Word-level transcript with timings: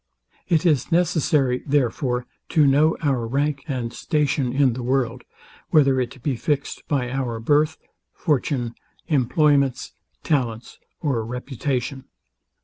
It 0.47 0.65
is 0.65 0.91
necessary, 0.91 1.61
therefore, 1.67 2.25
to 2.49 2.65
know 2.65 2.97
our 3.03 3.27
rank 3.27 3.63
and 3.67 3.93
station 3.93 4.51
in 4.51 4.73
the 4.73 4.81
world, 4.81 5.23
whether 5.69 6.01
it 6.01 6.23
be 6.23 6.35
fixed 6.35 6.81
by 6.87 7.11
our 7.11 7.39
birth, 7.39 7.77
fortune, 8.11 8.73
employments, 9.07 9.93
talents 10.23 10.79
or 11.01 11.23
reputation. 11.23 12.05